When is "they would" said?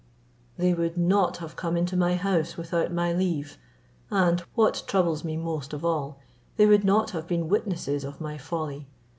0.57-0.97, 6.57-6.83